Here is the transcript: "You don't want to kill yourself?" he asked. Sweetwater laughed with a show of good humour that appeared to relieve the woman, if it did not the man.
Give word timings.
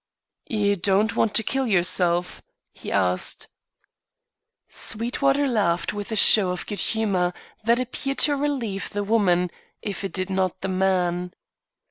"You 0.49 0.77
don't 0.77 1.15
want 1.15 1.35
to 1.35 1.43
kill 1.43 1.67
yourself?" 1.67 2.41
he 2.73 2.91
asked. 2.91 3.47
Sweetwater 4.67 5.47
laughed 5.47 5.93
with 5.93 6.11
a 6.11 6.15
show 6.15 6.49
of 6.49 6.65
good 6.65 6.79
humour 6.79 7.35
that 7.65 7.79
appeared 7.79 8.17
to 8.25 8.35
relieve 8.35 8.89
the 8.89 9.03
woman, 9.03 9.51
if 9.83 10.03
it 10.03 10.11
did 10.13 10.31
not 10.31 10.61
the 10.61 10.69
man. 10.69 11.35